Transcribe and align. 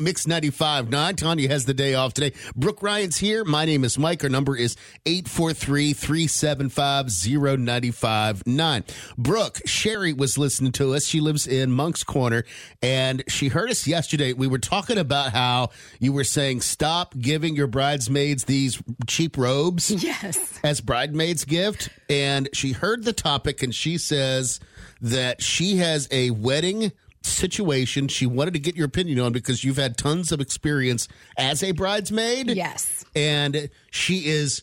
Mix 0.00 0.26
95 0.26 0.90
9. 0.90 1.14
Tanya 1.14 1.48
has 1.48 1.66
the 1.66 1.72
day 1.74 1.94
off 1.94 2.14
today. 2.14 2.36
Brooke 2.56 2.82
Ryan's 2.82 3.16
here. 3.18 3.44
My 3.44 3.64
name 3.64 3.84
is 3.84 3.96
Mike. 3.96 4.24
Our 4.24 4.28
number 4.28 4.56
is 4.56 4.74
843 5.06 5.92
375 5.92 7.06
0959. 7.06 8.84
Brooke, 9.16 9.60
Sherry 9.66 10.12
was 10.12 10.36
listening 10.36 10.72
to 10.72 10.94
us. 10.94 11.06
She 11.06 11.20
lives 11.20 11.46
in 11.46 11.70
Moncks 11.70 12.02
Corner 12.02 12.42
and 12.82 13.22
she 13.28 13.46
heard 13.46 13.70
us 13.70 13.86
yesterday. 13.86 14.32
We 14.32 14.48
were 14.48 14.58
talking 14.58 14.98
about 14.98 15.30
how 15.32 15.70
you 16.00 16.12
were 16.12 16.24
saying 16.24 16.62
stop 16.62 17.16
giving 17.16 17.54
your 17.54 17.68
bridesmaids 17.68 18.46
these 18.46 18.82
cheap 19.06 19.36
robes 19.38 19.90
Yes. 20.02 20.58
as 20.64 20.80
bridesmaids 20.80 21.44
gift. 21.44 21.88
And 22.10 22.48
she 22.52 22.72
heard 22.72 23.04
the 23.04 23.12
topic 23.12 23.62
and 23.62 23.72
she 23.72 23.98
says 23.98 24.58
that 25.00 25.40
she 25.40 25.76
has 25.76 26.08
a 26.10 26.30
wedding 26.30 26.90
situation 27.24 28.08
she 28.08 28.26
wanted 28.26 28.54
to 28.54 28.60
get 28.60 28.76
your 28.76 28.86
opinion 28.86 29.18
on 29.20 29.32
because 29.32 29.64
you've 29.64 29.76
had 29.76 29.96
tons 29.96 30.30
of 30.32 30.40
experience 30.40 31.08
as 31.38 31.62
a 31.62 31.72
bridesmaid. 31.72 32.50
Yes. 32.50 33.04
And 33.16 33.70
she 33.90 34.26
is 34.26 34.62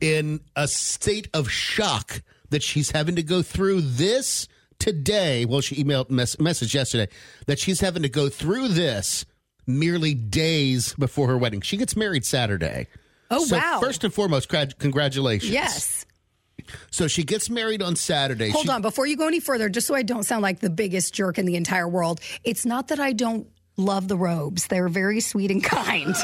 in 0.00 0.40
a 0.56 0.68
state 0.68 1.28
of 1.32 1.50
shock 1.50 2.22
that 2.50 2.62
she's 2.62 2.90
having 2.90 3.16
to 3.16 3.22
go 3.22 3.40
through 3.42 3.80
this 3.80 4.48
today. 4.78 5.44
Well, 5.44 5.60
she 5.60 5.82
emailed 5.82 6.10
mess- 6.10 6.38
message 6.38 6.74
yesterday 6.74 7.10
that 7.46 7.58
she's 7.58 7.80
having 7.80 8.02
to 8.02 8.08
go 8.08 8.28
through 8.28 8.68
this 8.68 9.24
merely 9.66 10.12
days 10.14 10.94
before 10.94 11.28
her 11.28 11.38
wedding. 11.38 11.60
She 11.60 11.76
gets 11.76 11.96
married 11.96 12.24
Saturday. 12.24 12.88
Oh, 13.30 13.44
So 13.44 13.56
wow. 13.56 13.78
First 13.80 14.04
and 14.04 14.12
foremost, 14.12 14.48
congratulations. 14.78 15.50
Yes. 15.52 16.04
So 16.90 17.08
she 17.08 17.24
gets 17.24 17.50
married 17.50 17.82
on 17.82 17.96
Saturday. 17.96 18.50
Hold 18.50 18.64
She- 18.66 18.70
on. 18.70 18.82
Before 18.82 19.06
you 19.06 19.16
go 19.16 19.26
any 19.26 19.40
further, 19.40 19.68
just 19.68 19.86
so 19.86 19.94
I 19.94 20.02
don't 20.02 20.24
sound 20.24 20.42
like 20.42 20.60
the 20.60 20.70
biggest 20.70 21.14
jerk 21.14 21.38
in 21.38 21.46
the 21.46 21.56
entire 21.56 21.88
world, 21.88 22.20
it's 22.44 22.64
not 22.64 22.88
that 22.88 23.00
I 23.00 23.12
don't 23.12 23.46
love 23.76 24.08
the 24.08 24.16
robes. 24.16 24.66
They're 24.66 24.88
very 24.88 25.20
sweet 25.20 25.50
and 25.50 25.62
kind. 25.62 26.14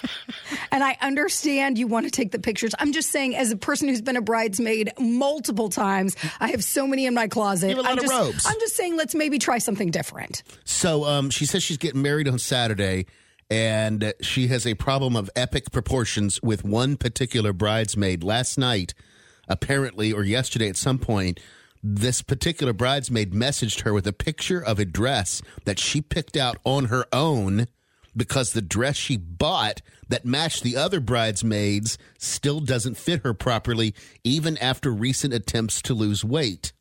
and 0.72 0.84
I 0.84 0.96
understand 1.00 1.78
you 1.78 1.86
want 1.86 2.06
to 2.06 2.10
take 2.10 2.30
the 2.32 2.38
pictures. 2.38 2.74
I'm 2.78 2.92
just 2.92 3.10
saying, 3.10 3.36
as 3.36 3.50
a 3.50 3.56
person 3.56 3.88
who's 3.88 4.00
been 4.02 4.16
a 4.16 4.22
bridesmaid 4.22 4.92
multiple 4.98 5.68
times, 5.68 6.16
I 6.40 6.48
have 6.50 6.62
so 6.62 6.86
many 6.86 7.06
in 7.06 7.14
my 7.14 7.28
closet. 7.28 7.70
You 7.70 7.76
have 7.76 7.78
a 7.78 7.82
lot 7.82 7.92
I'm 7.92 7.98
of 7.98 8.04
just, 8.04 8.14
robes. 8.14 8.46
I'm 8.46 8.60
just 8.60 8.76
saying, 8.76 8.96
let's 8.96 9.14
maybe 9.14 9.38
try 9.38 9.58
something 9.58 9.90
different. 9.90 10.42
So 10.64 11.04
um, 11.04 11.30
she 11.30 11.44
says 11.46 11.62
she's 11.62 11.78
getting 11.78 12.02
married 12.02 12.28
on 12.28 12.38
Saturday, 12.38 13.06
and 13.50 14.12
she 14.20 14.46
has 14.48 14.66
a 14.66 14.74
problem 14.74 15.16
of 15.16 15.28
epic 15.36 15.70
proportions 15.72 16.40
with 16.42 16.64
one 16.64 16.96
particular 16.96 17.52
bridesmaid. 17.52 18.22
Last 18.22 18.58
night, 18.58 18.94
apparently, 19.48 20.12
or 20.12 20.24
yesterday 20.24 20.68
at 20.68 20.76
some 20.76 20.98
point, 20.98 21.40
this 21.82 22.22
particular 22.22 22.72
bridesmaid 22.72 23.32
messaged 23.32 23.82
her 23.82 23.92
with 23.92 24.06
a 24.06 24.12
picture 24.12 24.60
of 24.60 24.78
a 24.78 24.84
dress 24.84 25.42
that 25.64 25.78
she 25.78 26.00
picked 26.00 26.36
out 26.36 26.58
on 26.64 26.86
her 26.86 27.06
own 27.12 27.66
because 28.16 28.52
the 28.52 28.62
dress 28.62 28.96
she 28.96 29.16
bought 29.16 29.82
that 30.08 30.24
matched 30.24 30.62
the 30.62 30.76
other 30.76 31.00
bridesmaids 31.00 31.98
still 32.18 32.60
doesn't 32.60 32.96
fit 32.96 33.22
her 33.22 33.34
properly, 33.34 33.94
even 34.24 34.56
after 34.58 34.90
recent 34.90 35.34
attempts 35.34 35.82
to 35.82 35.94
lose 35.94 36.24
weight. 36.24 36.72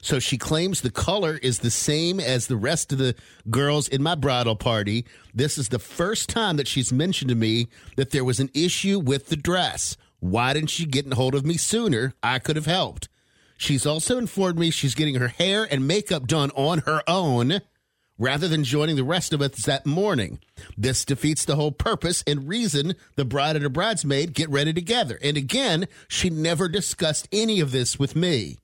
So 0.00 0.18
she 0.18 0.38
claims 0.38 0.80
the 0.80 0.90
color 0.90 1.38
is 1.42 1.60
the 1.60 1.70
same 1.70 2.20
as 2.20 2.46
the 2.46 2.56
rest 2.56 2.92
of 2.92 2.98
the 2.98 3.14
girls 3.50 3.88
in 3.88 4.02
my 4.02 4.14
bridal 4.14 4.56
party. 4.56 5.06
This 5.34 5.58
is 5.58 5.70
the 5.70 5.78
first 5.78 6.28
time 6.28 6.56
that 6.56 6.68
she's 6.68 6.92
mentioned 6.92 7.30
to 7.30 7.34
me 7.34 7.68
that 7.96 8.10
there 8.10 8.24
was 8.24 8.38
an 8.38 8.50
issue 8.54 8.98
with 8.98 9.28
the 9.28 9.36
dress. 9.36 9.96
Why 10.22 10.52
didn't 10.52 10.70
she 10.70 10.86
get 10.86 11.04
in 11.04 11.10
hold 11.10 11.34
of 11.34 11.44
me 11.44 11.56
sooner? 11.56 12.14
I 12.22 12.38
could 12.38 12.54
have 12.54 12.66
helped. 12.66 13.08
She's 13.56 13.84
also 13.84 14.18
informed 14.18 14.56
me 14.56 14.70
she's 14.70 14.94
getting 14.94 15.16
her 15.16 15.26
hair 15.26 15.66
and 15.68 15.84
makeup 15.84 16.28
done 16.28 16.52
on 16.54 16.78
her 16.86 17.02
own 17.08 17.60
rather 18.16 18.46
than 18.46 18.62
joining 18.62 18.94
the 18.94 19.02
rest 19.02 19.32
of 19.32 19.42
us 19.42 19.64
that 19.64 19.84
morning. 19.84 20.38
This 20.78 21.04
defeats 21.04 21.44
the 21.44 21.56
whole 21.56 21.72
purpose 21.72 22.22
and 22.24 22.48
reason 22.48 22.94
the 23.16 23.24
bride 23.24 23.56
and 23.56 23.64
her 23.64 23.68
bridesmaid 23.68 24.32
get 24.32 24.48
ready 24.48 24.72
together. 24.72 25.18
And 25.20 25.36
again, 25.36 25.88
she 26.06 26.30
never 26.30 26.68
discussed 26.68 27.26
any 27.32 27.58
of 27.58 27.72
this 27.72 27.98
with 27.98 28.14
me. 28.14 28.58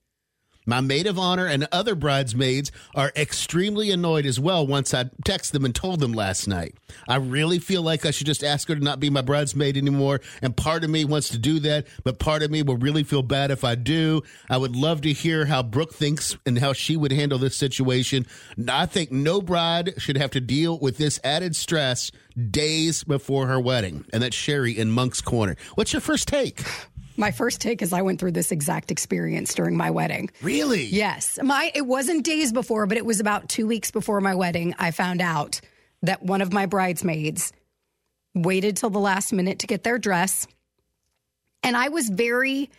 My 0.68 0.82
maid 0.82 1.06
of 1.06 1.18
honor 1.18 1.46
and 1.46 1.66
other 1.72 1.94
bridesmaids 1.94 2.70
are 2.94 3.10
extremely 3.16 3.90
annoyed 3.90 4.26
as 4.26 4.38
well 4.38 4.66
once 4.66 4.92
I 4.92 5.04
texted 5.24 5.52
them 5.52 5.64
and 5.64 5.74
told 5.74 5.98
them 5.98 6.12
last 6.12 6.46
night. 6.46 6.74
I 7.08 7.16
really 7.16 7.58
feel 7.58 7.80
like 7.80 8.04
I 8.04 8.10
should 8.10 8.26
just 8.26 8.44
ask 8.44 8.68
her 8.68 8.74
to 8.74 8.84
not 8.84 9.00
be 9.00 9.08
my 9.08 9.22
bridesmaid 9.22 9.78
anymore. 9.78 10.20
And 10.42 10.54
part 10.54 10.84
of 10.84 10.90
me 10.90 11.06
wants 11.06 11.30
to 11.30 11.38
do 11.38 11.58
that, 11.60 11.86
but 12.04 12.18
part 12.18 12.42
of 12.42 12.50
me 12.50 12.62
will 12.62 12.76
really 12.76 13.02
feel 13.02 13.22
bad 13.22 13.50
if 13.50 13.64
I 13.64 13.76
do. 13.76 14.22
I 14.50 14.58
would 14.58 14.76
love 14.76 15.00
to 15.02 15.12
hear 15.14 15.46
how 15.46 15.62
Brooke 15.62 15.94
thinks 15.94 16.36
and 16.44 16.58
how 16.58 16.74
she 16.74 16.98
would 16.98 17.12
handle 17.12 17.38
this 17.38 17.56
situation. 17.56 18.26
I 18.68 18.84
think 18.84 19.10
no 19.10 19.40
bride 19.40 19.94
should 19.96 20.18
have 20.18 20.32
to 20.32 20.40
deal 20.40 20.78
with 20.78 20.98
this 20.98 21.18
added 21.24 21.56
stress 21.56 22.12
days 22.50 23.04
before 23.04 23.46
her 23.46 23.58
wedding. 23.58 24.04
And 24.12 24.22
that's 24.22 24.36
Sherry 24.36 24.76
in 24.78 24.90
Moncks 24.90 25.22
Corner. 25.22 25.56
What's 25.76 25.94
your 25.94 26.02
first 26.02 26.28
take? 26.28 26.62
My 27.18 27.32
first 27.32 27.60
take 27.60 27.82
is 27.82 27.92
I 27.92 28.02
went 28.02 28.20
through 28.20 28.32
this 28.32 28.52
exact 28.52 28.92
experience 28.92 29.52
during 29.52 29.76
my 29.76 29.90
wedding. 29.90 30.30
Really? 30.40 30.84
Yes. 30.84 31.38
My 31.42 31.72
it 31.74 31.82
wasn't 31.82 32.24
days 32.24 32.52
before, 32.52 32.86
but 32.86 32.96
it 32.96 33.04
was 33.04 33.18
about 33.18 33.48
2 33.48 33.66
weeks 33.66 33.90
before 33.90 34.20
my 34.20 34.36
wedding 34.36 34.74
I 34.78 34.92
found 34.92 35.20
out 35.20 35.60
that 36.02 36.22
one 36.22 36.40
of 36.40 36.52
my 36.52 36.66
bridesmaids 36.66 37.52
waited 38.36 38.76
till 38.76 38.90
the 38.90 39.00
last 39.00 39.32
minute 39.32 39.58
to 39.58 39.66
get 39.66 39.82
their 39.82 39.98
dress. 39.98 40.46
And 41.64 41.76
I 41.76 41.88
was 41.88 42.08
very 42.08 42.70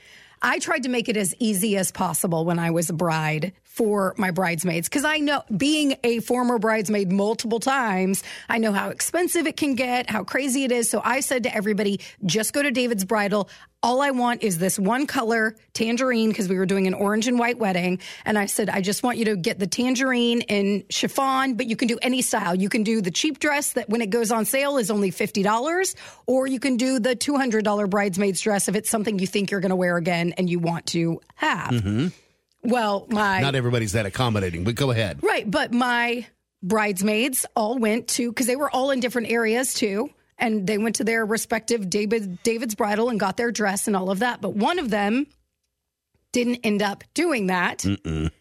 I 0.42 0.60
tried 0.60 0.84
to 0.84 0.90
make 0.90 1.10
it 1.10 1.18
as 1.18 1.36
easy 1.40 1.76
as 1.76 1.92
possible 1.92 2.46
when 2.46 2.60
I 2.60 2.72
was 2.72 2.90
a 2.90 2.94
bride 2.94 3.52
for 3.70 4.16
my 4.18 4.32
bridesmaids 4.32 4.90
because 4.90 5.06
I 5.06 5.20
know 5.20 5.44
being 5.56 5.96
a 6.04 6.20
former 6.20 6.58
bridesmaid 6.58 7.12
multiple 7.12 7.60
times, 7.60 8.24
I 8.50 8.58
know 8.58 8.74
how 8.74 8.90
expensive 8.90 9.48
it 9.48 9.56
can 9.56 9.76
get, 9.76 10.10
how 10.10 10.24
crazy 10.24 10.64
it 10.66 10.72
is. 10.72 10.90
So 10.90 11.02
I 11.06 11.22
said 11.22 11.44
to 11.44 11.56
everybody, 11.56 12.02
just 12.26 12.52
go 12.52 12.62
to 12.62 12.72
David's 12.72 13.06
Bridal. 13.06 13.48
All 13.82 14.02
I 14.02 14.12
want 14.12 14.44
is 14.44 14.58
this 14.58 14.78
one 14.78 15.08
color, 15.08 15.56
tangerine, 15.74 16.30
because 16.30 16.50
we 16.50 16.58
were 16.58 16.66
doing 16.66 16.88
an 16.88 16.94
orange 16.94 17.28
and 17.28 17.40
white 17.40 17.60
wedding. 17.60 18.00
And 18.26 18.38
I 18.38 18.48
said, 18.48 18.70
I 18.70 18.82
just 18.82 19.04
want 19.04 19.18
you 19.18 19.26
to 19.26 19.38
get 19.38 19.60
the 19.60 19.68
tangerine 19.68 20.42
in 20.42 20.84
chiffon, 20.90 21.54
but 21.54 21.68
you 21.68 21.78
can 21.78 21.88
do 21.88 21.98
any 22.02 22.22
style. 22.22 22.56
You 22.56 22.68
can 22.68 22.84
do 22.84 23.02
the 23.02 23.12
cheap 23.12 23.40
dress 23.40 23.74
that 23.74 23.88
when 23.88 24.02
it 24.02 24.10
goes 24.10 24.32
on 24.32 24.44
sale 24.44 24.78
is 24.78 24.92
only 24.92 25.12
$50, 25.12 25.96
or 26.26 26.48
you 26.48 26.60
can 26.60 26.76
do 26.76 27.00
the 27.00 27.16
$200 27.16 27.90
bridesmaid's 27.90 28.42
dress 28.42 28.68
if 28.68 28.76
it's 28.76 28.90
something 28.90 29.20
you 29.20 29.28
think 29.28 29.52
you're 29.52 29.62
going 29.62 29.70
to 29.70 29.78
wear 29.78 29.96
again 29.96 30.34
and 30.38 30.50
you 30.50 30.60
want 30.60 30.88
to 30.88 31.22
have. 31.36 31.70
Mm-hmm. 31.70 32.08
Well, 32.64 33.08
my 33.10 33.40
Not 33.42 33.56
everybody's 33.56 33.94
that 33.94 34.06
accommodating, 34.06 34.64
but 34.64 34.76
go 34.76 34.92
ahead. 34.92 35.20
Right, 35.24 35.50
but 35.50 35.74
my 35.74 36.26
bridesmaids 36.62 37.46
all 37.56 37.78
went 37.78 38.10
to 38.10 38.30
because 38.30 38.48
they 38.48 38.56
were 38.56 38.70
all 38.70 38.92
in 38.92 39.00
different 39.00 39.30
areas 39.30 39.74
too, 39.74 40.10
and 40.38 40.68
they 40.68 40.78
went 40.78 40.96
to 40.98 41.04
their 41.04 41.26
respective 41.26 41.90
David 41.90 42.44
David's 42.44 42.76
bridal 42.76 43.10
and 43.10 43.20
got 43.20 43.38
their 43.38 43.52
dress 43.52 43.88
and 43.88 43.96
all 43.96 44.12
of 44.12 44.20
that. 44.20 44.42
But 44.42 44.56
one 44.56 44.80
of 44.80 44.90
them 44.90 45.28
didn't 46.32 46.60
end 46.64 46.82
up 46.82 47.04
doing 47.14 47.48
that, 47.48 47.86
and 47.86 48.32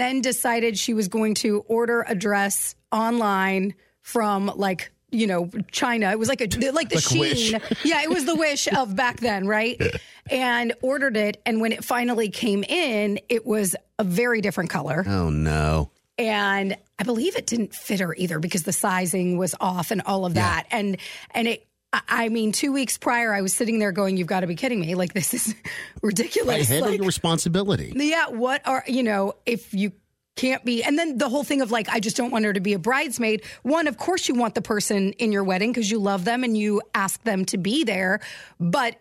then 0.00 0.20
decided 0.20 0.78
she 0.78 0.94
was 0.94 1.08
going 1.08 1.34
to 1.36 1.60
order 1.66 2.04
a 2.06 2.14
dress 2.14 2.74
online 2.92 3.74
from 4.02 4.52
like 4.54 4.92
you 5.10 5.26
know 5.26 5.50
China. 5.72 6.10
It 6.10 6.18
was 6.18 6.28
like 6.28 6.40
a 6.40 6.44
like 6.44 6.60
the 6.60 6.72
Like 6.72 6.92
a 6.92 7.18
Wish. 7.18 7.52
Shein. 7.52 7.84
Yeah, 7.84 8.02
it 8.02 8.10
was 8.10 8.26
the 8.26 8.36
wish 8.36 8.68
of 8.72 8.94
back 8.94 9.20
then, 9.20 9.46
right? 9.46 9.80
And 10.30 10.72
ordered 10.82 11.16
it, 11.16 11.40
and 11.46 11.60
when 11.60 11.72
it 11.72 11.84
finally 11.84 12.28
came 12.28 12.64
in, 12.64 13.20
it 13.28 13.46
was 13.46 13.76
a 13.98 14.04
very 14.04 14.40
different 14.40 14.70
color 14.70 15.04
Oh, 15.06 15.30
no. 15.30 15.90
and 16.18 16.76
I 16.98 17.02
believe 17.04 17.36
it 17.36 17.46
didn't 17.46 17.74
fit 17.74 18.00
her 18.00 18.14
either 18.14 18.38
because 18.38 18.62
the 18.64 18.72
sizing 18.72 19.36
was 19.38 19.54
off 19.60 19.90
and 19.90 20.02
all 20.02 20.24
of 20.26 20.34
that. 20.34 20.66
And 20.70 20.96
and 21.32 21.46
it, 21.48 21.66
I- 21.92 22.28
mean, 22.28 22.52
two 22.52 22.72
weeks 22.72 22.98
prior, 22.98 23.32
I 23.32 23.40
was 23.42 23.54
sitting 23.54 23.78
there 23.78 23.92
going, 23.92 24.16
"You've 24.16 24.26
got 24.26 24.40
to 24.40 24.46
be 24.46 24.54
kidding 24.56 24.80
me! 24.80 24.94
Like 24.94 25.12
this 25.14 25.32
is 25.34 25.54
ridiculous." 26.02 26.68
handle 26.68 26.90
Like, 26.90 26.98
your 26.98 27.06
responsibility. 27.06 27.92
yeah, 27.94 28.28
what 28.28 28.66
are 28.66 28.84
you 28.86 29.02
know 29.02 29.34
if 29.46 29.72
you 29.74 29.92
can't 30.36 30.62
be 30.66 30.82
and 30.84 30.98
then 30.98 31.16
the 31.16 31.30
whole 31.30 31.44
thing 31.44 31.62
of 31.62 31.70
like 31.70 31.88
i 31.88 31.98
just 31.98 32.14
don't 32.14 32.30
want 32.30 32.44
her 32.44 32.52
to 32.52 32.60
be 32.60 32.74
a 32.74 32.78
bridesmaid 32.78 33.42
one 33.62 33.86
of 33.88 33.96
course 33.96 34.28
you 34.28 34.34
want 34.34 34.54
the 34.54 34.60
person 34.60 35.12
in 35.14 35.32
your 35.32 35.42
wedding 35.42 35.72
because 35.72 35.90
you 35.90 35.98
love 35.98 36.26
them 36.26 36.44
and 36.44 36.58
you 36.58 36.82
ask 36.94 37.22
them 37.22 37.46
to 37.46 37.56
be 37.56 37.84
there 37.84 38.20
but 38.60 38.96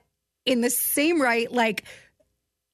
in 0.45 0.61
the 0.61 0.69
same 0.69 1.21
right 1.21 1.51
like 1.51 1.83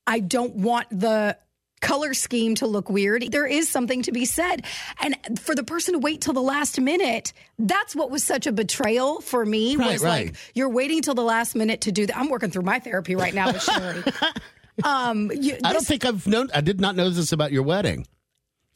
i 0.08 0.20
don't 0.20 0.56
want 0.56 0.88
the 0.92 1.38
color 1.82 2.14
scheme 2.14 2.54
to 2.54 2.68
look 2.68 2.90
weird 2.90 3.32
there 3.32 3.48
is 3.48 3.68
something 3.68 4.04
to 4.04 4.12
be 4.12 4.24
said 4.26 4.64
and 5.02 5.16
for 5.40 5.56
the 5.56 5.64
person 5.64 5.94
to 5.94 6.00
wait 6.00 6.22
till 6.22 6.34
the 6.34 6.42
last 6.42 6.80
minute 6.80 7.34
that's 7.58 7.96
what 7.96 8.12
was 8.12 8.24
such 8.24 8.46
a 8.46 8.52
betrayal 8.52 9.20
for 9.22 9.44
me 9.46 9.76
Right, 9.76 9.94
was 9.94 10.04
right. 10.04 10.26
like 10.28 10.36
you're 10.54 10.70
waiting 10.70 11.02
till 11.02 11.16
the 11.16 11.24
last 11.24 11.56
minute 11.56 11.82
to 11.82 11.92
do 11.92 12.06
that 12.06 12.16
i'm 12.18 12.30
working 12.30 12.52
through 12.52 12.62
my 12.64 12.80
therapy 12.80 13.16
right 13.16 13.34
now 13.34 13.52
with 13.52 13.64
sherry 13.64 14.04
um 14.84 15.32
you, 15.34 15.58
I 15.64 15.74
don't 15.74 15.86
think 15.86 16.06
I've 16.06 16.26
known. 16.28 16.50
I 16.56 16.62
did 16.62 16.80
not 16.80 16.96
know 16.96 17.10
this 17.10 17.32
about 17.34 17.52
your 17.52 17.62
wedding. 17.64 18.08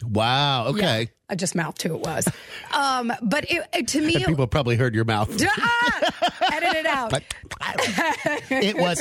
Wow. 0.03 0.67
Okay. 0.67 0.99
Yeah, 1.03 1.05
I 1.29 1.35
just 1.35 1.55
mouthed 1.55 1.81
who 1.81 1.95
it 1.95 2.01
was. 2.01 2.27
Um, 2.73 3.13
but 3.23 3.49
it, 3.49 3.65
it- 3.73 3.87
to 3.89 4.01
me, 4.01 4.15
And 4.15 4.25
people 4.27 4.45
probably 4.45 4.75
heard 4.75 4.93
your 4.93 5.05
mouth. 5.05 5.29
Ah! 5.57 6.51
edit 6.51 6.75
it 6.75 6.85
out. 6.85 7.13
It 8.49 8.77
was 8.77 8.99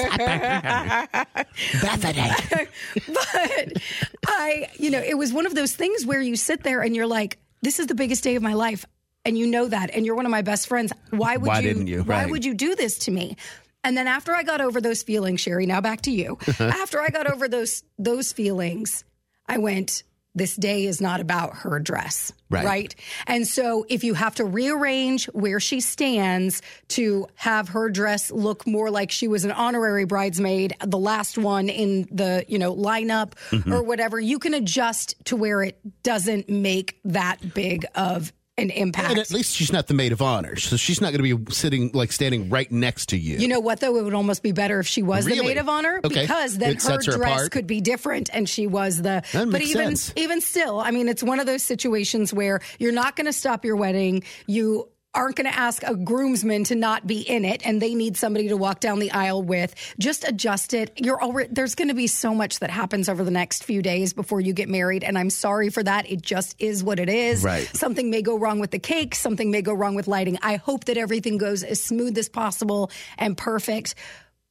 Bethany. 1.81 2.31
but 3.09 3.83
I, 4.27 4.69
you 4.77 4.91
know, 4.91 5.01
it 5.01 5.17
was 5.17 5.33
one 5.33 5.47
of 5.47 5.55
those 5.55 5.75
things 5.75 6.07
where 6.07 6.21
you 6.21 6.37
sit 6.37 6.63
there 6.63 6.81
and 6.83 6.95
you're 6.95 7.07
like, 7.07 7.39
this 7.63 7.79
is 7.79 7.87
the 7.87 7.95
biggest 7.95 8.23
day 8.25 8.37
of 8.37 8.43
my 8.43 8.55
life. 8.55 8.85
and 9.27 9.39
you 9.39 9.47
know 9.47 9.67
that, 9.67 9.91
and 9.95 10.05
you're 10.05 10.15
one 10.17 10.27
of 10.27 10.31
my 10.31 10.43
best 10.43 10.67
friends. 10.69 10.93
Why 11.11 11.37
would 11.39 11.49
Why 11.49 11.61
you? 11.61 11.69
didn't 11.69 11.87
you? 11.87 12.03
Why 12.03 12.23
Right. 12.25 12.31
would 12.31 12.45
you 12.45 12.53
do 12.55 12.75
this 12.75 12.99
to 13.01 13.11
me? 13.11 13.37
And 13.83 13.97
then 13.97 14.07
after 14.07 14.35
I 14.35 14.43
got 14.43 14.61
over 14.61 14.81
those 14.83 15.03
feelings, 15.03 15.41
Sherry, 15.41 15.65
now 15.67 15.81
back 15.81 16.03
to 16.03 16.11
you. 16.11 16.39
after 16.59 17.01
I 17.01 17.09
got 17.09 17.27
over 17.27 17.49
those 17.49 17.83
those 17.99 18.33
feelings, 18.33 19.05
I 19.49 19.59
went. 19.59 20.03
This 20.35 20.57
day 20.57 20.87
is 20.87 21.01
not 21.01 21.21
about 21.21 21.55
her 21.59 21.79
dress, 21.79 22.33
Right. 22.51 22.95
And 23.27 23.47
so, 23.47 23.85
if 23.89 24.05
you 24.05 24.15
have 24.15 24.35
to 24.37 24.45
rearrange 24.45 25.27
where 25.27 25.59
she 25.61 25.81
stands 25.81 26.63
to 26.89 27.27
have 27.35 27.69
her 27.71 27.89
dress 27.91 28.31
look 28.31 28.67
more 28.67 28.91
like 28.91 29.11
she 29.11 29.29
was 29.29 29.45
an 29.45 29.51
honorary 29.53 30.05
bridesmaid, 30.05 30.77
the 30.85 30.99
last 30.99 31.37
one 31.39 31.69
in 31.69 32.09
the 32.11 32.45
you 32.49 32.59
know 32.59 32.75
lineup 32.75 33.33
Mm-hmm. 33.51 33.73
or 33.73 33.83
whatever, 33.83 34.19
you 34.21 34.39
can 34.39 34.55
adjust 34.55 35.15
to 35.27 35.37
where 35.37 35.63
it 35.63 35.79
doesn't 36.03 36.49
make 36.49 36.99
that 37.05 37.55
big 37.55 37.87
of 37.95 38.33
an 38.57 38.71
impact. 38.71 39.11
And 39.11 39.19
at 39.19 39.31
least 39.33 39.57
she's 39.57 39.73
not 39.73 39.89
the 39.89 39.95
maid 39.95 40.13
of 40.13 40.23
honor, 40.23 40.55
so 40.57 40.77
she's 40.77 41.01
not 41.01 41.13
going 41.13 41.25
to 41.29 41.37
be 41.37 41.53
sitting 41.53 41.91
like 41.93 42.13
standing 42.13 42.51
right 42.51 42.71
next 42.71 43.09
to 43.11 43.19
you. 43.19 43.37
You 43.39 43.49
know 43.49 43.59
what, 43.61 43.81
though? 43.81 43.97
It 43.97 44.05
would 44.05 44.15
almost 44.15 44.43
be 44.43 44.53
better 44.53 44.79
if 44.79 44.87
she 44.87 45.03
was 45.03 45.25
the 45.25 45.41
maid 45.43 45.59
of 45.59 45.69
honor 45.69 46.01
Okay. 46.05 46.23
because 46.23 46.59
then 46.59 46.71
It 46.73 46.83
her 46.83 46.93
her 46.93 46.99
dress 47.01 47.17
apart. 47.17 47.51
could 47.51 47.67
be 47.67 47.81
different 47.81 48.31
and 48.33 48.49
she 48.49 48.67
was 48.67 48.99
the. 48.99 49.23
That 49.33 49.51
but 49.51 49.61
even 49.61 49.97
sense. 49.97 50.13
even 50.17 50.41
still, 50.41 50.79
I 50.81 50.93
mean, 50.93 51.09
it's 51.09 51.23
one 51.23 51.41
of 51.41 51.47
those 51.47 51.63
situations 51.65 52.33
where 52.33 52.61
you're 52.79 52.93
not 52.93 53.17
going 53.17 53.27
to 53.27 53.33
stop 53.33 53.65
your 53.65 53.77
wedding. 53.77 54.23
You 54.47 54.89
aren't 55.15 55.37
going 55.37 55.51
to 55.51 55.57
ask 55.57 55.83
a 55.83 55.95
groomsman 55.95 56.65
to 56.65 56.75
not 56.75 57.07
be 57.07 57.21
in 57.21 57.45
it 57.45 57.67
and 57.67 57.81
they 57.81 57.95
need 57.95 58.17
somebody 58.17 58.49
to 58.49 58.57
walk 58.57 58.81
down 58.81 58.99
the 58.99 59.11
aisle 59.13 59.43
with. 59.43 59.75
Just 59.99 60.27
adjust 60.27 60.75
it. 60.75 60.93
You're 60.97 61.23
already 61.23 61.51
there's 61.53 61.75
going 61.75 61.89
to 61.89 61.95
be 61.95 62.07
so 62.07 62.35
much 62.35 62.59
that 62.61 62.71
happens 62.71 63.09
over 63.09 63.23
the 63.25 63.31
next 63.31 63.65
few 63.65 63.83
days 63.83 64.13
before 64.13 64.41
you 64.41 64.53
get 64.53 64.69
married 64.69 65.05
and 65.05 65.17
i'm 65.17 65.31
sorry 65.31 65.71
for 65.71 65.83
that. 65.83 66.11
It 66.11 66.23
just 66.23 66.57
is 66.59 66.83
what 66.83 66.99
it 66.99 67.09
is. 67.09 67.43
Right. 67.45 67.69
something 67.75 68.11
may 68.11 68.23
go 68.23 68.39
wrong 68.39 68.61
with 68.61 68.71
the 68.71 68.79
cake. 68.79 69.15
Something 69.15 69.51
may 69.51 69.63
go 69.63 69.73
wrong 69.73 69.95
with 69.95 70.09
lighting. 70.09 70.39
I 70.43 70.57
hope 70.57 70.85
that 70.85 70.97
everything 70.97 71.39
goes 71.39 71.63
as 71.63 71.83
smooth 71.83 72.17
as 72.19 72.29
possible 72.29 72.91
and 73.19 73.37
perfect 73.37 73.95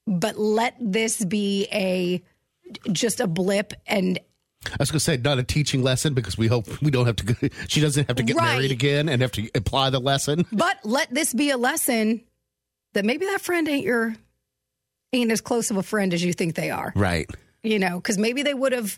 but 0.05 0.37
let 0.37 0.75
this 0.79 1.23
be 1.23 1.67
a 1.71 2.21
just 2.91 3.19
a 3.19 3.27
blip 3.27 3.73
and 3.87 4.19
I 4.71 4.75
was 4.79 4.91
going 4.91 4.97
to 4.97 5.03
say 5.03 5.17
not 5.17 5.39
a 5.39 5.43
teaching 5.43 5.83
lesson 5.83 6.13
because 6.13 6.37
we 6.37 6.47
hope 6.47 6.81
we 6.81 6.91
don't 6.91 7.05
have 7.05 7.15
to. 7.17 7.49
She 7.67 7.81
doesn't 7.81 8.07
have 8.07 8.17
to 8.17 8.23
get 8.23 8.35
Right. 8.35 8.53
married 8.55 8.71
again 8.71 9.09
and 9.09 9.21
have 9.21 9.31
to 9.33 9.49
apply 9.55 9.89
the 9.89 9.99
lesson. 9.99 10.45
but 10.51 10.77
let 10.83 11.13
this 11.13 11.33
be 11.33 11.49
a 11.49 11.57
lesson 11.57 12.21
that 12.93 13.05
maybe 13.05 13.25
that 13.25 13.41
friend 13.41 13.67
ain't 13.67 13.85
your 13.85 14.15
ain't 15.13 15.31
as 15.31 15.41
close 15.41 15.69
of 15.71 15.77
a 15.77 15.83
friend 15.83 16.13
as 16.13 16.23
you 16.23 16.33
think 16.33 16.55
they 16.55 16.69
are 16.71 16.91
Right. 16.95 17.29
you 17.63 17.77
know 17.79 17.97
because 17.97 18.17
maybe 18.17 18.41
they 18.43 18.53
would 18.53 18.71
have 18.71 18.97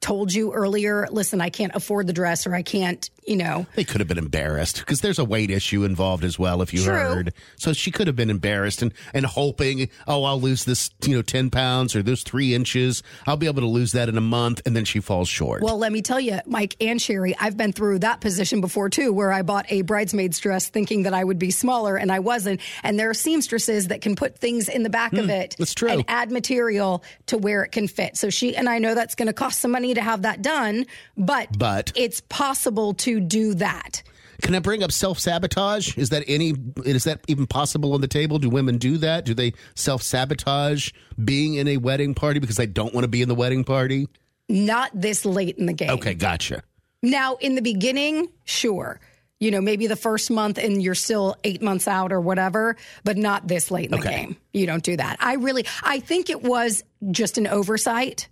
told 0.00 0.32
you 0.32 0.52
earlier 0.52 1.08
listen 1.10 1.40
i 1.40 1.48
can't 1.50 1.74
afford 1.74 2.06
the 2.06 2.12
dress 2.12 2.46
or 2.46 2.54
i 2.54 2.62
can't 2.62 3.10
you 3.26 3.34
know 3.34 3.66
They 3.74 3.82
could 3.82 4.00
have 4.00 4.06
been 4.06 4.18
embarrassed 4.18 4.78
because 4.78 5.00
there's 5.00 5.18
a 5.18 5.24
weight 5.24 5.50
issue 5.50 5.82
involved 5.82 6.22
as 6.22 6.38
well. 6.38 6.62
If 6.62 6.72
you 6.72 6.84
True. 6.84 6.94
heard, 6.94 7.34
so 7.56 7.72
she 7.72 7.90
could 7.90 8.06
have 8.06 8.14
been 8.14 8.30
embarrassed 8.30 8.82
and 8.82 8.94
and 9.12 9.26
hoping, 9.26 9.88
oh, 10.06 10.22
I'll 10.22 10.40
lose 10.40 10.64
this, 10.64 10.90
you 11.04 11.16
know, 11.16 11.22
ten 11.22 11.50
pounds 11.50 11.96
or 11.96 12.04
those 12.04 12.22
three 12.22 12.54
inches. 12.54 13.02
I'll 13.26 13.36
be 13.36 13.46
able 13.46 13.62
to 13.62 13.66
lose 13.68 13.90
that 13.92 14.08
in 14.08 14.16
a 14.16 14.20
month, 14.20 14.62
and 14.64 14.76
then 14.76 14.84
she 14.84 15.00
falls 15.00 15.28
short. 15.28 15.60
Well, 15.60 15.76
let 15.76 15.90
me 15.90 16.02
tell 16.02 16.20
you, 16.20 16.38
Mike 16.46 16.76
and 16.80 17.02
Sherry, 17.02 17.34
I've 17.40 17.56
been 17.56 17.72
through 17.72 17.98
that 18.00 18.20
position 18.20 18.60
before 18.60 18.90
too, 18.90 19.12
where 19.12 19.32
I 19.32 19.42
bought 19.42 19.66
a 19.70 19.82
bridesmaid's 19.82 20.38
dress 20.38 20.68
thinking 20.68 21.02
that 21.02 21.12
I 21.12 21.24
would 21.24 21.40
be 21.40 21.50
smaller 21.50 21.96
and 21.96 22.12
I 22.12 22.20
wasn't. 22.20 22.60
And 22.84 22.96
there 22.96 23.10
are 23.10 23.14
seamstresses 23.14 23.88
that 23.88 24.02
can 24.02 24.14
put 24.14 24.38
things 24.38 24.68
in 24.68 24.84
the 24.84 24.90
back 24.90 25.14
of 25.14 25.30
it 25.30 25.54
Hmm, 25.54 25.62
that's 25.62 25.74
true. 25.74 25.88
and 25.88 26.04
add 26.06 26.30
material 26.30 27.02
to 27.26 27.38
where 27.38 27.64
it 27.64 27.72
can 27.72 27.88
fit. 27.88 28.16
So 28.16 28.30
she 28.30 28.54
and 28.54 28.68
I 28.68 28.78
know 28.78 28.94
that's 28.94 29.16
going 29.16 29.26
to 29.26 29.32
cost 29.32 29.58
some 29.58 29.72
money 29.72 29.85
to 29.94 30.00
have 30.02 30.22
that 30.22 30.42
done, 30.42 30.86
but 31.16 31.56
But- 31.58 31.92
it's 31.94 32.20
possible 32.28 32.94
to 32.94 33.20
do 33.20 33.54
that. 33.54 34.02
Can 34.42 34.54
I 34.54 34.58
bring 34.58 34.82
up 34.82 34.92
self 34.92 35.18
sabotage? 35.18 35.96
Is 35.96 36.10
that 36.10 36.22
any? 36.28 36.52
Is 36.84 37.04
that 37.04 37.20
even 37.26 37.46
possible 37.46 37.94
on 37.94 38.02
the 38.02 38.08
table? 38.08 38.38
Do 38.38 38.50
women 38.50 38.76
do 38.76 38.98
that? 38.98 39.24
Do 39.24 39.32
they 39.32 39.54
self 39.74 40.02
sabotage 40.02 40.90
being 41.24 41.54
in 41.54 41.66
a 41.68 41.78
wedding 41.78 42.14
party 42.14 42.38
because 42.38 42.56
they 42.56 42.66
don't 42.66 42.92
want 42.92 43.04
to 43.04 43.08
be 43.08 43.22
in 43.22 43.28
the 43.28 43.34
wedding 43.34 43.64
party? 43.64 44.08
Not 44.48 44.90
this 44.94 45.24
late 45.24 45.56
in 45.56 45.64
the 45.64 45.72
game. 45.72 45.88
Okay, 45.90 46.12
gotcha. 46.14 46.62
Now, 47.02 47.36
in 47.36 47.54
the 47.54 47.62
beginning, 47.62 48.28
sure. 48.44 49.00
You 49.40 49.50
know, 49.50 49.60
maybe 49.60 49.86
the 49.86 49.96
first 49.96 50.30
month 50.30 50.56
and 50.58 50.82
you're 50.82 50.94
still 50.94 51.36
eight 51.44 51.60
months 51.62 51.86
out 51.88 52.12
or 52.12 52.20
whatever, 52.20 52.76
but 53.04 53.16
not 53.16 53.48
this 53.48 53.70
late 53.70 53.86
in 53.86 53.90
the 53.98 54.06
game. 54.06 54.36
You 54.52 54.66
don't 54.66 54.82
do 54.82 54.96
that. 54.96 55.16
I 55.20 55.34
really, 55.34 55.66
I 55.82 56.00
think 56.00 56.30
it 56.30 56.42
was 56.42 56.84
just 57.10 57.36
an 57.38 57.46
oversight. 57.46 58.28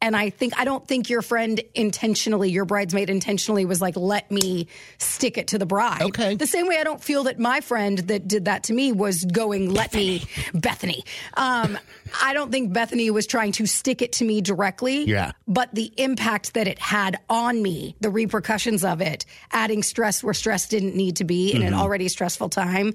And 0.00 0.16
I 0.16 0.30
think, 0.30 0.52
I 0.56 0.64
don't 0.64 0.86
think 0.86 1.10
your 1.10 1.22
friend 1.22 1.60
intentionally, 1.74 2.50
your 2.50 2.64
bridesmaid 2.64 3.10
intentionally 3.10 3.64
was 3.64 3.80
like, 3.80 3.96
let 3.96 4.30
me 4.30 4.68
stick 4.98 5.36
it 5.38 5.48
to 5.48 5.58
the 5.58 5.66
bride. 5.66 6.02
Okay. 6.02 6.36
The 6.36 6.46
same 6.46 6.68
way 6.68 6.78
I 6.78 6.84
don't 6.84 7.02
feel 7.02 7.24
that 7.24 7.40
my 7.40 7.60
friend 7.60 7.98
that 7.98 8.28
did 8.28 8.44
that 8.44 8.62
to 8.64 8.72
me 8.72 8.92
was 8.92 9.24
going, 9.24 9.72
let 9.74 9.92
me, 9.92 10.24
Bethany. 10.54 11.04
Um, 11.34 11.76
I 12.22 12.32
don't 12.32 12.52
think 12.52 12.72
Bethany 12.72 13.10
was 13.10 13.26
trying 13.26 13.50
to 13.52 13.66
stick 13.66 14.00
it 14.00 14.12
to 14.12 14.24
me 14.24 14.40
directly 14.40 15.04
Yeah. 15.04 15.32
but 15.48 15.74
the 15.74 15.92
impact 15.96 16.54
that 16.54 16.68
it 16.68 16.78
had 16.78 17.18
on 17.28 17.60
me, 17.60 17.96
the 18.00 18.10
repercussions 18.10 18.84
of 18.84 19.00
it, 19.00 19.26
adding 19.50 19.82
stress 19.82 20.22
where 20.22 20.34
stress 20.34 20.68
didn't 20.68 20.94
need 20.94 21.16
to 21.16 21.24
be 21.24 21.52
in 21.52 21.62
an 21.62 21.72
Mm-hmm. 21.72 21.80
already 21.80 22.08
stressful 22.08 22.50
time. 22.50 22.94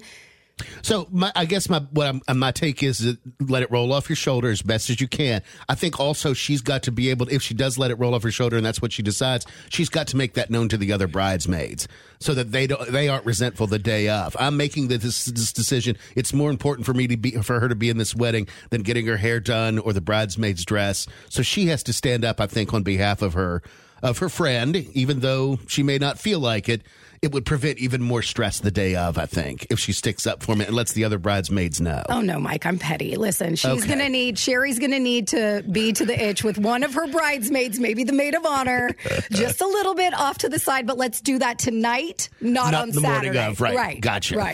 So 0.82 1.08
my, 1.10 1.32
I 1.34 1.46
guess 1.46 1.68
my 1.68 1.80
what 1.90 2.20
I'm, 2.28 2.38
my 2.38 2.52
take 2.52 2.82
is 2.82 2.98
that 2.98 3.18
let 3.40 3.62
it 3.62 3.70
roll 3.70 3.92
off 3.92 4.08
your 4.08 4.16
shoulder 4.16 4.50
as 4.50 4.62
best 4.62 4.88
as 4.88 5.00
you 5.00 5.08
can. 5.08 5.42
I 5.68 5.74
think 5.74 5.98
also 5.98 6.32
she's 6.32 6.60
got 6.60 6.84
to 6.84 6.92
be 6.92 7.10
able, 7.10 7.28
if 7.28 7.42
she 7.42 7.54
does 7.54 7.76
let 7.76 7.90
it 7.90 7.96
roll 7.96 8.14
off 8.14 8.22
her 8.22 8.30
shoulder, 8.30 8.56
and 8.56 8.64
that's 8.64 8.80
what 8.80 8.92
she 8.92 9.02
decides, 9.02 9.46
she's 9.68 9.88
got 9.88 10.06
to 10.08 10.16
make 10.16 10.34
that 10.34 10.50
known 10.50 10.68
to 10.68 10.76
the 10.76 10.92
other 10.92 11.08
bridesmaids 11.08 11.88
so 12.20 12.34
that 12.34 12.52
they 12.52 12.66
don't 12.66 12.90
they 12.92 13.08
aren't 13.08 13.26
resentful 13.26 13.66
the 13.66 13.78
day 13.78 14.08
of. 14.08 14.36
I'm 14.38 14.56
making 14.56 14.88
this, 14.88 15.24
this 15.24 15.52
decision. 15.52 15.96
It's 16.14 16.32
more 16.32 16.50
important 16.50 16.86
for 16.86 16.94
me 16.94 17.08
to 17.08 17.16
be 17.16 17.32
for 17.32 17.58
her 17.58 17.68
to 17.68 17.74
be 17.74 17.90
in 17.90 17.98
this 17.98 18.14
wedding 18.14 18.46
than 18.70 18.82
getting 18.82 19.06
her 19.06 19.16
hair 19.16 19.40
done 19.40 19.78
or 19.78 19.92
the 19.92 20.00
bridesmaid's 20.00 20.64
dress. 20.64 21.06
So 21.28 21.42
she 21.42 21.66
has 21.66 21.82
to 21.84 21.92
stand 21.92 22.24
up. 22.24 22.40
I 22.40 22.46
think 22.46 22.72
on 22.72 22.84
behalf 22.84 23.22
of 23.22 23.34
her 23.34 23.62
of 24.02 24.18
her 24.18 24.28
friend, 24.28 24.76
even 24.92 25.20
though 25.20 25.58
she 25.66 25.82
may 25.82 25.98
not 25.98 26.18
feel 26.18 26.38
like 26.38 26.68
it. 26.68 26.82
It 27.24 27.32
would 27.32 27.46
prevent 27.46 27.78
even 27.78 28.02
more 28.02 28.20
stress 28.20 28.60
the 28.60 28.70
day 28.70 28.96
of, 28.96 29.16
I 29.16 29.24
think, 29.24 29.66
if 29.70 29.80
she 29.80 29.92
sticks 29.94 30.26
up 30.26 30.42
for 30.42 30.54
me 30.54 30.66
and 30.66 30.74
lets 30.76 30.92
the 30.92 31.04
other 31.04 31.16
bridesmaids 31.18 31.80
know. 31.80 32.02
Oh 32.10 32.20
no, 32.20 32.38
Mike, 32.38 32.66
I'm 32.66 32.78
petty. 32.78 33.16
Listen, 33.16 33.54
she's 33.56 33.70
Okay. 33.70 33.86
going 33.86 33.98
to 34.00 34.10
need, 34.10 34.38
Sherry's 34.38 34.78
going 34.78 34.90
to 34.90 34.98
need 35.00 35.28
to 35.28 35.64
be 35.72 35.94
to 35.94 36.04
the 36.04 36.22
itch 36.22 36.44
with 36.44 36.58
one 36.58 36.82
of 36.82 36.92
her 36.92 37.06
bridesmaids, 37.06 37.80
maybe 37.80 38.04
the 38.04 38.12
maid 38.12 38.34
of 38.34 38.44
honor, 38.44 38.90
just 39.32 39.62
a 39.62 39.66
little 39.66 39.94
bit 39.94 40.12
off 40.12 40.36
to 40.38 40.50
the 40.50 40.58
side. 40.58 40.86
But 40.86 40.98
let's 40.98 41.22
do 41.22 41.38
that 41.38 41.58
tonight, 41.58 42.28
not, 42.42 42.72
Not 42.72 42.82
on 42.82 42.90
the 42.90 43.00
morning 43.00 43.32
Saturday. 43.32 43.46
of, 43.46 43.60
right. 43.62 43.74
Right. 43.74 44.00
Gotcha. 44.02 44.36
Right. 44.36 44.52